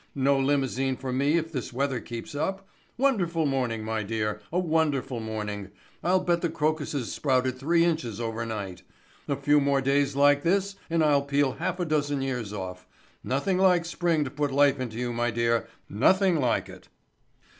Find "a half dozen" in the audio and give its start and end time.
11.51-12.23